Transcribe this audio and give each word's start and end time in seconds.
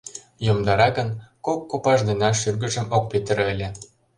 Йомдара 0.45 0.89
гын, 0.97 1.09
кок 1.45 1.59
копаж 1.69 1.99
денат 2.07 2.35
шӱргыжым 2.41 2.85
ок 2.95 3.03
петыре 3.11 3.43
ыле. 3.53 3.69